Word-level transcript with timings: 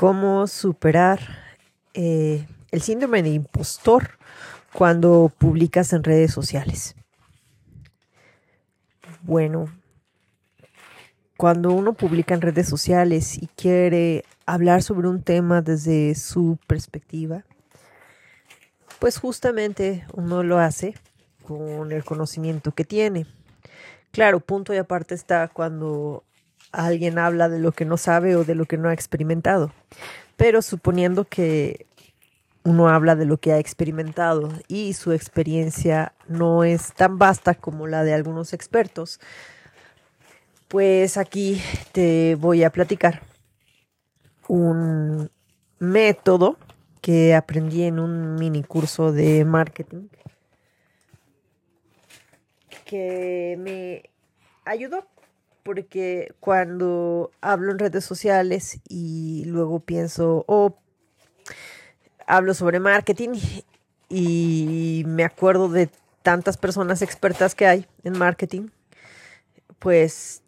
cómo 0.00 0.46
superar 0.46 1.20
eh, 1.92 2.46
el 2.70 2.80
síndrome 2.80 3.22
de 3.22 3.28
impostor 3.28 4.12
cuando 4.72 5.30
publicas 5.36 5.92
en 5.92 6.02
redes 6.02 6.32
sociales. 6.32 6.96
Bueno, 9.20 9.66
cuando 11.36 11.72
uno 11.72 11.92
publica 11.92 12.32
en 12.32 12.40
redes 12.40 12.66
sociales 12.66 13.36
y 13.36 13.48
quiere 13.48 14.24
hablar 14.46 14.82
sobre 14.82 15.06
un 15.06 15.22
tema 15.22 15.60
desde 15.60 16.14
su 16.14 16.58
perspectiva, 16.66 17.44
pues 19.00 19.18
justamente 19.18 20.06
uno 20.14 20.42
lo 20.42 20.60
hace 20.60 20.94
con 21.46 21.92
el 21.92 22.04
conocimiento 22.04 22.72
que 22.72 22.86
tiene. 22.86 23.26
Claro, 24.12 24.40
punto 24.40 24.72
y 24.72 24.78
aparte 24.78 25.14
está 25.14 25.48
cuando 25.48 26.24
alguien 26.72 27.18
habla 27.18 27.48
de 27.48 27.58
lo 27.58 27.72
que 27.72 27.84
no 27.84 27.96
sabe 27.96 28.36
o 28.36 28.44
de 28.44 28.54
lo 28.54 28.66
que 28.66 28.76
no 28.76 28.88
ha 28.88 28.92
experimentado. 28.92 29.72
Pero 30.36 30.62
suponiendo 30.62 31.24
que 31.24 31.86
uno 32.64 32.88
habla 32.88 33.16
de 33.16 33.24
lo 33.24 33.38
que 33.38 33.52
ha 33.52 33.58
experimentado 33.58 34.48
y 34.68 34.92
su 34.92 35.12
experiencia 35.12 36.12
no 36.28 36.64
es 36.64 36.92
tan 36.94 37.18
vasta 37.18 37.54
como 37.54 37.86
la 37.86 38.04
de 38.04 38.14
algunos 38.14 38.52
expertos, 38.52 39.20
pues 40.68 41.16
aquí 41.16 41.60
te 41.92 42.36
voy 42.36 42.64
a 42.64 42.70
platicar 42.70 43.22
un 44.48 45.30
método 45.78 46.56
que 47.00 47.34
aprendí 47.34 47.84
en 47.84 47.98
un 47.98 48.34
mini 48.34 48.62
curso 48.62 49.12
de 49.12 49.44
marketing 49.44 50.08
que 52.84 53.56
me 53.58 54.10
ayudó 54.64 55.06
porque 55.62 56.34
cuando 56.40 57.30
hablo 57.40 57.72
en 57.72 57.78
redes 57.78 58.04
sociales 58.04 58.80
y 58.88 59.44
luego 59.46 59.80
pienso, 59.80 60.44
oh, 60.46 60.76
hablo 62.26 62.54
sobre 62.54 62.80
marketing 62.80 63.30
y 64.08 65.04
me 65.06 65.24
acuerdo 65.24 65.68
de 65.68 65.90
tantas 66.22 66.56
personas 66.56 67.02
expertas 67.02 67.54
que 67.54 67.66
hay 67.66 67.86
en 68.04 68.18
marketing, 68.18 68.68
pues 69.78 70.42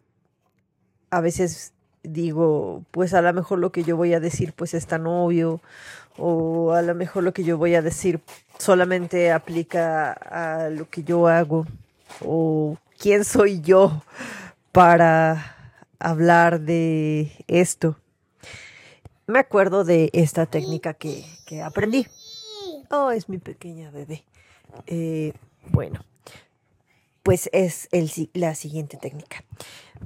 a 1.09 1.21
veces 1.21 1.73
digo, 2.03 2.83
pues 2.91 3.13
a 3.13 3.21
lo 3.21 3.33
mejor 3.33 3.59
lo 3.59 3.71
que 3.71 3.83
yo 3.83 3.95
voy 3.97 4.13
a 4.13 4.19
decir 4.19 4.53
pues 4.53 4.73
es 4.73 4.87
tan 4.87 5.07
obvio 5.07 5.61
o 6.17 6.73
a 6.73 6.81
lo 6.81 6.93
mejor 6.95 7.23
lo 7.23 7.33
que 7.33 7.43
yo 7.43 7.57
voy 7.57 7.75
a 7.75 7.81
decir 7.81 8.21
solamente 8.59 9.31
aplica 9.31 10.11
a 10.11 10.69
lo 10.69 10.89
que 10.89 11.03
yo 11.03 11.27
hago 11.27 11.65
o 12.23 12.77
quién 12.99 13.23
soy 13.23 13.61
yo 13.61 14.03
para 14.73 15.77
hablar 15.99 16.61
de 16.61 17.31
esto. 17.47 17.95
Me 19.27 19.39
acuerdo 19.39 19.83
de 19.85 20.09
esta 20.13 20.47
técnica 20.47 20.95
que, 20.95 21.23
aprendí. 21.63 22.07
Oh, 22.89 23.11
es 23.11 23.29
mi 23.29 23.37
pequeña 23.37 23.91
bebé. 23.91 24.25
Eh, 24.87 25.33
bueno, 25.67 26.03
pues 27.21 27.49
es 27.53 27.87
el, 27.91 28.11
la 28.33 28.55
siguiente 28.55 28.97
técnica. 28.97 29.43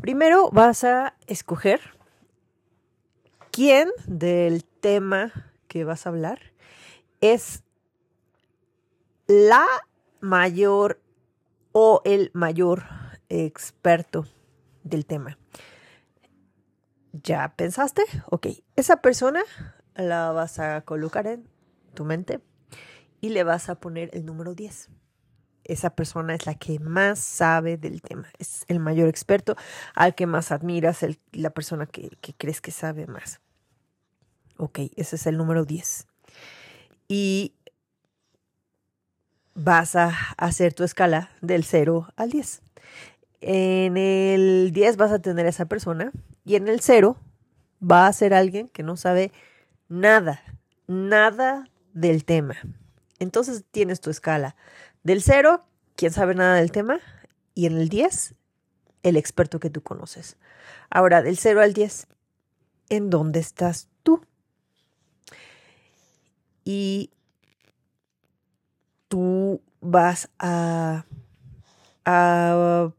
Primero 0.01 0.49
vas 0.51 0.83
a 0.83 1.15
escoger 1.27 1.79
quién 3.49 3.89
del 4.05 4.65
tema 4.65 5.31
que 5.69 5.85
vas 5.85 6.05
a 6.05 6.09
hablar 6.09 6.39
es 7.21 7.63
la 9.27 9.65
mayor 10.19 10.99
o 11.71 12.01
el 12.03 12.31
mayor 12.33 12.83
experto 13.29 14.27
del 14.87 15.05
tema. 15.05 15.37
¿Ya 17.11 17.53
pensaste? 17.55 18.03
Ok, 18.29 18.47
esa 18.75 18.97
persona 19.01 19.41
la 19.95 20.31
vas 20.31 20.59
a 20.59 20.81
colocar 20.81 21.27
en 21.27 21.47
tu 21.93 22.05
mente 22.05 22.41
y 23.21 23.29
le 23.29 23.43
vas 23.43 23.69
a 23.69 23.75
poner 23.75 24.09
el 24.13 24.25
número 24.25 24.53
10. 24.53 24.89
Esa 25.63 25.89
persona 25.89 26.33
es 26.35 26.45
la 26.45 26.55
que 26.55 26.79
más 26.79 27.19
sabe 27.19 27.77
del 27.77 28.01
tema, 28.01 28.29
es 28.39 28.63
el 28.67 28.79
mayor 28.79 29.09
experto, 29.09 29.57
al 29.95 30.15
que 30.15 30.25
más 30.25 30.51
admiras, 30.51 31.03
el, 31.03 31.19
la 31.33 31.49
persona 31.49 31.85
que, 31.85 32.09
que 32.21 32.33
crees 32.33 32.61
que 32.61 32.71
sabe 32.71 33.05
más. 33.05 33.41
Ok, 34.57 34.79
ese 34.95 35.17
es 35.17 35.27
el 35.27 35.37
número 35.37 35.65
10. 35.65 36.07
Y 37.09 37.53
vas 39.55 39.95
a 39.95 40.15
hacer 40.37 40.73
tu 40.73 40.83
escala 40.83 41.31
del 41.41 41.63
0 41.63 42.07
al 42.15 42.29
10. 42.29 42.61
En 43.41 43.97
el 43.97 44.71
10 44.73 44.97
vas 44.97 45.11
a 45.11 45.19
tener 45.19 45.45
a 45.45 45.49
esa 45.49 45.65
persona 45.65 46.11
y 46.43 46.55
en 46.55 46.67
el 46.67 46.81
0 46.81 47.17
va 47.81 48.07
a 48.07 48.13
ser 48.13 48.33
alguien 48.33 48.67
que 48.69 48.83
no 48.83 48.97
sabe 48.97 49.31
nada, 49.89 50.41
nada 50.87 51.69
del 51.93 52.25
tema. 52.25 52.55
Entonces 53.19 53.63
tienes 53.71 54.01
tu 54.01 54.09
escala 54.09 54.55
del 55.03 55.21
0, 55.21 55.63
quien 55.95 56.11
sabe 56.11 56.35
nada 56.35 56.55
del 56.55 56.71
tema, 56.71 56.99
y 57.53 57.65
en 57.65 57.77
el 57.77 57.89
10, 57.89 58.35
el 59.03 59.17
experto 59.17 59.59
que 59.59 59.69
tú 59.69 59.81
conoces. 59.81 60.37
Ahora, 60.89 61.21
del 61.21 61.37
0 61.37 61.61
al 61.61 61.73
10, 61.73 62.07
¿en 62.89 63.09
dónde 63.09 63.39
estás 63.39 63.87
tú? 64.03 64.21
Y 66.63 67.11
tú 69.07 69.61
vas 69.79 70.29
a, 70.39 71.05
a 72.05 72.91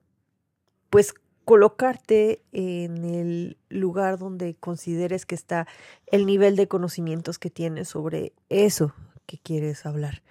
pues 0.90 1.14
colocarte 1.44 2.42
en 2.52 3.04
el 3.04 3.56
lugar 3.70 4.18
donde 4.18 4.54
consideres 4.54 5.24
que 5.24 5.34
está 5.34 5.66
el 6.06 6.26
nivel 6.26 6.56
de 6.56 6.68
conocimientos 6.68 7.38
que 7.38 7.48
tienes 7.48 7.88
sobre 7.88 8.34
eso 8.50 8.92
que 9.24 9.38
quieres 9.38 9.86
hablar. 9.86 10.22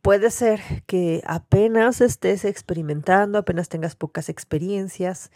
Puede 0.00 0.30
ser 0.30 0.60
que 0.86 1.22
apenas 1.26 2.00
estés 2.00 2.44
experimentando, 2.44 3.38
apenas 3.38 3.68
tengas 3.68 3.94
pocas 3.96 4.28
experiencias 4.28 5.30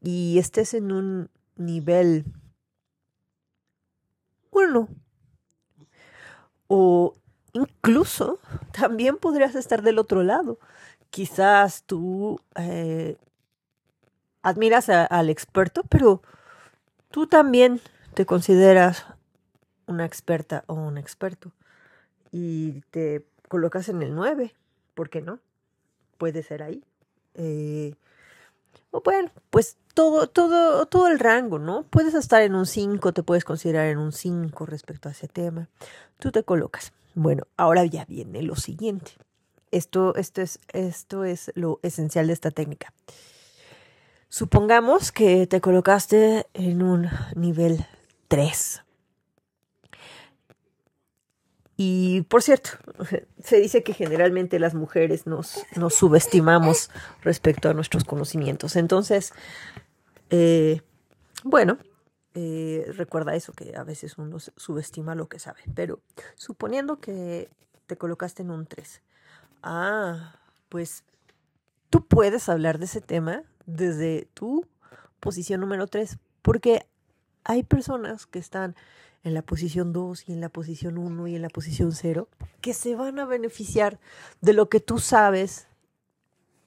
y 0.00 0.38
estés 0.38 0.74
en 0.74 0.92
un 0.92 1.30
nivel 1.56 2.24
bueno. 4.50 4.88
O 6.66 7.14
incluso 7.52 8.38
también 8.72 9.16
podrías 9.16 9.54
estar 9.54 9.82
del 9.82 9.98
otro 9.98 10.22
lado 10.22 10.58
quizás 11.10 11.82
tú 11.84 12.40
eh, 12.56 13.16
admiras 14.42 14.88
al 14.88 15.30
experto, 15.30 15.82
pero 15.88 16.22
tú 17.10 17.26
también 17.26 17.80
te 18.14 18.26
consideras 18.26 19.06
una 19.86 20.04
experta 20.04 20.64
o 20.66 20.74
un 20.74 20.98
experto 20.98 21.52
y 22.30 22.82
te 22.90 23.24
colocas 23.48 23.88
en 23.88 24.02
el 24.02 24.14
9, 24.14 24.54
¿por 24.94 25.10
qué 25.10 25.22
no? 25.22 25.40
Puede 26.18 26.42
ser 26.42 26.62
ahí. 26.62 26.84
Eh, 27.34 27.94
o 28.90 29.00
bueno, 29.02 29.30
pues 29.50 29.76
todo, 29.94 30.28
todo, 30.28 30.86
todo 30.86 31.08
el 31.08 31.18
rango, 31.18 31.58
¿no? 31.58 31.84
Puedes 31.84 32.14
estar 32.14 32.42
en 32.42 32.54
un 32.54 32.66
5, 32.66 33.12
te 33.12 33.22
puedes 33.22 33.44
considerar 33.44 33.86
en 33.86 33.98
un 33.98 34.12
5 34.12 34.66
respecto 34.66 35.08
a 35.08 35.12
ese 35.12 35.28
tema. 35.28 35.68
Tú 36.18 36.30
te 36.30 36.42
colocas. 36.42 36.92
Bueno, 37.14 37.44
ahora 37.56 37.84
ya 37.84 38.04
viene 38.04 38.42
lo 38.42 38.56
siguiente. 38.56 39.12
Esto, 39.70 40.14
esto, 40.14 40.42
es, 40.42 40.58
esto 40.72 41.24
es 41.24 41.52
lo 41.54 41.80
esencial 41.82 42.26
de 42.26 42.32
esta 42.32 42.50
técnica. 42.50 42.92
Supongamos 44.28 45.10
que 45.10 45.46
te 45.46 45.60
colocaste 45.60 46.46
en 46.52 46.82
un 46.82 47.08
nivel 47.34 47.86
3. 48.28 48.82
Y 51.76 52.22
por 52.22 52.42
cierto, 52.42 52.70
se 53.42 53.60
dice 53.60 53.82
que 53.82 53.94
generalmente 53.94 54.58
las 54.58 54.74
mujeres 54.74 55.26
nos, 55.26 55.64
nos 55.76 55.94
subestimamos 55.94 56.90
respecto 57.22 57.70
a 57.70 57.74
nuestros 57.74 58.04
conocimientos. 58.04 58.76
Entonces, 58.76 59.32
eh, 60.30 60.82
bueno, 61.44 61.78
eh, 62.34 62.84
recuerda 62.96 63.34
eso, 63.34 63.52
que 63.52 63.76
a 63.76 63.84
veces 63.84 64.18
uno 64.18 64.38
subestima 64.40 65.14
lo 65.14 65.28
que 65.28 65.38
sabe. 65.38 65.60
Pero 65.74 66.00
suponiendo 66.34 67.00
que 67.00 67.48
te 67.86 67.96
colocaste 67.96 68.42
en 68.42 68.50
un 68.50 68.66
3 68.66 69.00
Ah, 69.62 70.36
pues 70.68 71.04
tú 71.90 72.06
puedes 72.06 72.48
hablar 72.48 72.78
de 72.78 72.86
ese 72.86 73.00
tema 73.00 73.42
desde 73.66 74.28
tu 74.34 74.66
posición 75.20 75.60
número 75.60 75.86
3, 75.86 76.18
porque 76.42 76.86
hay 77.44 77.62
personas 77.62 78.26
que 78.26 78.38
están 78.38 78.76
en 79.24 79.34
la 79.34 79.42
posición 79.42 79.92
2 79.92 80.28
y 80.28 80.32
en 80.32 80.40
la 80.40 80.48
posición 80.48 80.98
1 80.98 81.26
y 81.26 81.36
en 81.36 81.42
la 81.42 81.48
posición 81.48 81.92
0 81.92 82.28
que 82.60 82.72
se 82.72 82.94
van 82.94 83.18
a 83.18 83.26
beneficiar 83.26 83.98
de 84.40 84.52
lo 84.52 84.68
que 84.68 84.80
tú 84.80 84.98
sabes 84.98 85.66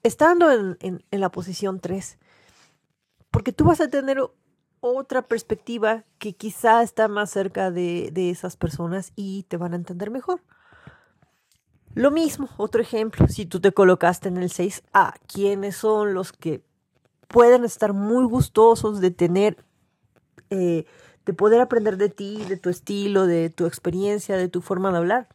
estando 0.02 0.50
en, 0.50 0.76
en, 1.10 1.20
la 1.20 1.30
posición 1.30 1.80
3, 1.80 2.18
porque 3.30 3.52
tú 3.52 3.64
vas 3.64 3.80
a 3.80 3.88
tener 3.88 4.18
otra 4.80 5.22
perspectiva 5.22 6.04
que 6.18 6.32
quizá 6.32 6.82
está 6.82 7.06
más 7.06 7.30
cerca 7.30 7.70
de, 7.70 8.10
de 8.12 8.30
esas 8.30 8.56
personas 8.56 9.12
y 9.14 9.44
te 9.44 9.56
van 9.56 9.72
a 9.72 9.76
entender 9.76 10.10
mejor. 10.10 10.42
Lo 11.94 12.10
mismo, 12.10 12.48
otro 12.56 12.80
ejemplo, 12.80 13.28
si 13.28 13.46
tú 13.46 13.60
te 13.60 13.72
colocaste 13.72 14.28
en 14.28 14.38
el 14.38 14.50
6, 14.50 14.82
a 14.92 15.14
¿quiénes 15.26 15.76
son 15.76 16.14
los 16.14 16.32
que 16.32 16.62
pueden 17.28 17.64
estar 17.64 17.92
muy 17.92 18.24
gustosos 18.24 19.00
de 19.00 19.10
tener 19.10 19.56
eh, 20.50 20.84
de 21.24 21.32
poder 21.32 21.60
aprender 21.60 21.96
de 21.96 22.08
ti, 22.08 22.44
de 22.48 22.56
tu 22.56 22.68
estilo, 22.68 23.26
de 23.26 23.50
tu 23.50 23.66
experiencia, 23.66 24.36
de 24.36 24.48
tu 24.48 24.60
forma 24.60 24.90
de 24.90 24.98
hablar. 24.98 25.28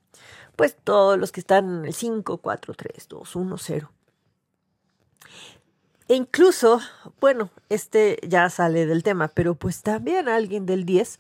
Pues 0.56 0.76
todos 0.84 1.18
los 1.18 1.32
que 1.32 1.40
están 1.40 1.80
en 1.80 1.86
el 1.86 1.94
5, 1.94 2.38
4, 2.38 2.74
3, 2.74 3.08
2, 3.08 3.36
1, 3.36 3.58
0. 3.58 3.92
E 6.10 6.16
incluso, 6.16 6.80
bueno, 7.20 7.50
este 7.70 8.20
ya 8.28 8.50
sale 8.50 8.86
del 8.86 9.04
tema, 9.04 9.28
pero 9.28 9.56
pues 9.56 9.82
también 9.82 10.30
alguien 10.30 10.66
del 10.66 10.86
10 10.86 11.20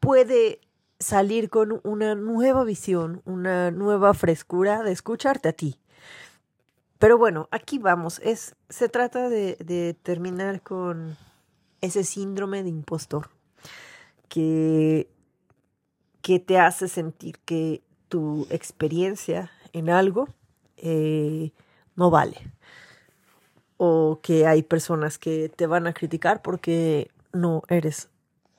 puede 0.00 0.60
salir 1.04 1.50
con 1.50 1.80
una 1.84 2.14
nueva 2.14 2.64
visión, 2.64 3.20
una 3.24 3.70
nueva 3.70 4.14
frescura 4.14 4.82
de 4.82 4.92
escucharte 4.92 5.50
a 5.50 5.52
ti. 5.52 5.78
Pero 6.98 7.18
bueno, 7.18 7.48
aquí 7.50 7.78
vamos. 7.78 8.20
Es, 8.20 8.56
se 8.70 8.88
trata 8.88 9.28
de, 9.28 9.56
de 9.56 9.94
terminar 10.02 10.62
con 10.62 11.16
ese 11.82 12.04
síndrome 12.04 12.62
de 12.62 12.70
impostor 12.70 13.28
que, 14.28 15.10
que 16.22 16.40
te 16.40 16.58
hace 16.58 16.88
sentir 16.88 17.38
que 17.44 17.82
tu 18.08 18.46
experiencia 18.48 19.50
en 19.74 19.90
algo 19.90 20.28
eh, 20.78 21.52
no 21.96 22.10
vale. 22.10 22.38
O 23.76 24.20
que 24.22 24.46
hay 24.46 24.62
personas 24.62 25.18
que 25.18 25.50
te 25.50 25.66
van 25.66 25.86
a 25.86 25.92
criticar 25.92 26.40
porque 26.40 27.10
no 27.32 27.62
eres 27.68 28.08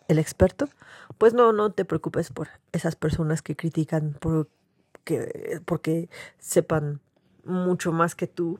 el 0.07 0.19
experto. 0.19 0.69
Pues 1.17 1.33
no, 1.33 1.53
no 1.53 1.71
te 1.71 1.85
preocupes 1.85 2.31
por 2.31 2.49
esas 2.71 2.95
personas 2.95 3.41
que 3.41 3.55
critican 3.55 4.15
porque, 4.19 5.61
porque 5.65 6.09
sepan 6.39 6.99
mucho 7.43 7.91
más 7.91 8.15
que 8.15 8.27
tú. 8.27 8.59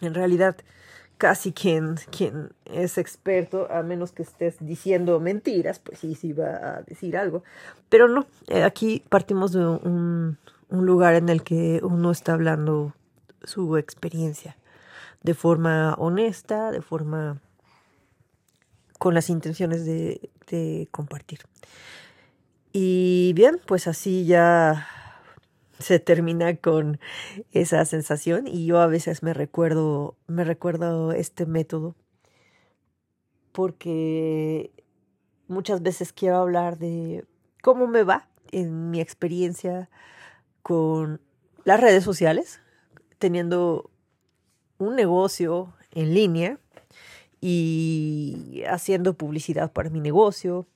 En 0.00 0.14
realidad, 0.14 0.56
casi 1.18 1.52
quien, 1.52 1.96
quien 2.10 2.52
es 2.64 2.98
experto, 2.98 3.70
a 3.70 3.82
menos 3.82 4.12
que 4.12 4.22
estés 4.22 4.56
diciendo 4.60 5.20
mentiras, 5.20 5.78
pues 5.78 5.98
sí, 5.98 6.14
sí 6.14 6.32
va 6.32 6.76
a 6.76 6.82
decir 6.82 7.16
algo. 7.16 7.44
Pero 7.88 8.08
no, 8.08 8.26
eh, 8.48 8.62
aquí 8.62 9.04
partimos 9.08 9.52
de 9.52 9.64
un 9.64 10.36
lugar 10.70 11.14
en 11.14 11.28
el 11.28 11.42
que 11.42 11.80
uno 11.82 12.10
está 12.10 12.32
hablando 12.32 12.94
su 13.42 13.76
experiencia 13.76 14.56
de 15.22 15.34
forma 15.34 15.94
honesta, 15.94 16.70
de 16.70 16.80
forma 16.80 17.40
con 19.00 19.14
las 19.14 19.30
intenciones 19.30 19.86
de, 19.86 20.88
compartir. 20.90 21.40
Y 22.70 23.32
bien, 23.34 23.58
pues 23.66 23.86
así 23.86 24.26
ya 24.26 24.86
se 25.78 25.98
termina 26.00 26.56
con 26.56 27.00
esa 27.52 27.82
sensación 27.86 28.46
y 28.46 28.66
yo 28.66 28.78
a 28.78 28.86
veces 28.88 29.22
me 29.22 29.32
recuerdo, 29.32 30.16
me 30.26 30.44
recuerdo 30.44 31.12
este 31.12 31.46
método 31.46 31.96
porque 33.52 34.70
muchas 35.48 35.80
veces 35.80 36.12
quiero 36.12 36.36
hablar 36.36 36.76
de 36.76 37.24
cómo 37.62 37.86
me 37.86 38.02
va 38.02 38.28
en 38.52 38.90
mi 38.90 39.00
experiencia 39.00 39.88
con 40.62 41.22
las 41.64 41.80
redes 41.80 42.04
sociales, 42.04 42.60
teniendo 43.18 43.90
un 44.76 44.94
negocio 44.94 45.72
en 45.92 46.12
línea 46.12 46.58
y 47.40 48.62
haciendo 48.68 49.14
publicidad 49.14 49.72
para 49.72 49.90
mi 49.90 50.00
negocio. 50.00 50.66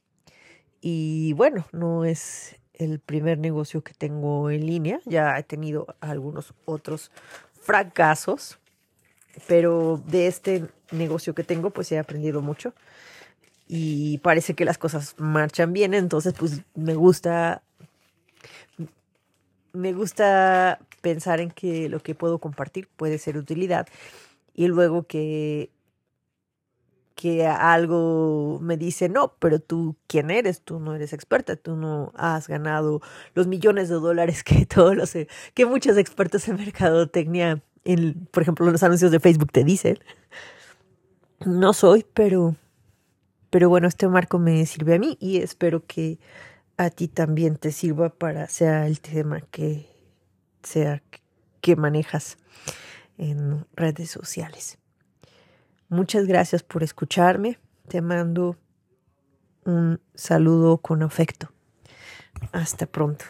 Y 0.80 1.32
bueno, 1.34 1.66
no 1.72 2.04
es 2.04 2.56
el 2.74 3.00
primer 3.00 3.38
negocio 3.38 3.82
que 3.82 3.94
tengo 3.94 4.50
en 4.50 4.66
línea. 4.66 5.00
Ya 5.04 5.38
he 5.38 5.42
tenido 5.42 5.86
algunos 6.00 6.54
otros 6.64 7.10
fracasos, 7.60 8.58
pero 9.46 10.02
de 10.06 10.26
este 10.26 10.68
negocio 10.90 11.34
que 11.34 11.44
tengo 11.44 11.70
pues 11.70 11.90
he 11.92 11.98
aprendido 11.98 12.42
mucho 12.42 12.74
y 13.66 14.18
parece 14.18 14.54
que 14.54 14.64
las 14.64 14.78
cosas 14.78 15.14
marchan 15.18 15.72
bien, 15.72 15.94
entonces 15.94 16.34
pues 16.38 16.62
me 16.74 16.94
gusta 16.94 17.62
me 19.72 19.92
gusta 19.92 20.78
pensar 21.00 21.40
en 21.40 21.50
que 21.50 21.88
lo 21.88 22.00
que 22.00 22.14
puedo 22.14 22.38
compartir 22.38 22.88
puede 22.96 23.18
ser 23.18 23.36
utilidad 23.36 23.88
y 24.54 24.68
luego 24.68 25.04
que 25.04 25.70
que 27.14 27.46
algo 27.46 28.58
me 28.60 28.76
dice, 28.76 29.08
no, 29.08 29.34
pero 29.38 29.60
tú, 29.60 29.96
¿quién 30.06 30.30
eres? 30.30 30.62
Tú 30.62 30.80
no 30.80 30.94
eres 30.94 31.12
experta, 31.12 31.56
tú 31.56 31.76
no 31.76 32.12
has 32.14 32.48
ganado 32.48 33.00
los 33.34 33.46
millones 33.46 33.88
de 33.88 33.94
dólares 33.96 34.42
que 34.42 34.66
todos 34.66 34.96
los, 34.96 35.12
que 35.54 35.66
muchos 35.66 35.96
expertos 35.96 36.48
en 36.48 36.56
mercadotecnia, 36.56 37.62
en, 37.84 38.26
por 38.30 38.42
ejemplo, 38.42 38.70
los 38.70 38.82
anuncios 38.82 39.10
de 39.10 39.20
Facebook 39.20 39.52
te 39.52 39.64
dicen. 39.64 39.98
No 41.44 41.72
soy, 41.72 42.06
pero, 42.14 42.56
pero 43.50 43.68
bueno, 43.68 43.86
este 43.86 44.08
marco 44.08 44.38
me 44.38 44.64
sirve 44.66 44.94
a 44.94 44.98
mí 44.98 45.16
y 45.20 45.38
espero 45.38 45.84
que 45.86 46.18
a 46.76 46.90
ti 46.90 47.08
también 47.08 47.56
te 47.56 47.70
sirva 47.70 48.08
para 48.08 48.48
sea 48.48 48.86
el 48.86 49.00
tema 49.00 49.40
que 49.40 49.86
sea 50.62 51.02
que 51.60 51.76
manejas 51.76 52.38
en 53.18 53.66
redes 53.74 54.10
sociales. 54.10 54.78
Muchas 55.94 56.26
gracias 56.26 56.64
por 56.64 56.82
escucharme. 56.82 57.60
Te 57.86 58.02
mando 58.02 58.56
un 59.64 60.00
saludo 60.16 60.78
con 60.78 61.04
afecto. 61.04 61.52
Hasta 62.50 62.86
pronto. 62.86 63.24